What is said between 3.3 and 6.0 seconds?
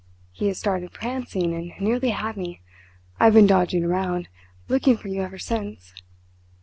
been dodging around, looking for you ever since.'